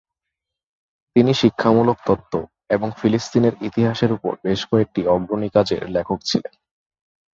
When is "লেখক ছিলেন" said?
5.89-6.53